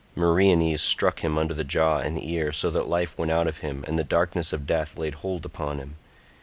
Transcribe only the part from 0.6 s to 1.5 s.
struck him